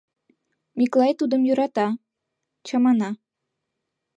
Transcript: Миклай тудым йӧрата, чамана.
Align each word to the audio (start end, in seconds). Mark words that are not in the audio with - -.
Миклай 0.77 1.11
тудым 1.19 1.41
йӧрата, 1.47 1.87
чамана. 2.65 3.09